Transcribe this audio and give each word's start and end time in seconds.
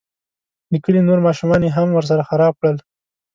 د 0.71 0.73
کلي 0.83 1.01
نور 1.09 1.19
ماشومان 1.27 1.61
یې 1.65 1.71
هم 1.77 1.87
ورسره 1.93 2.27
خراب 2.29 2.53
کړل. 2.59 2.77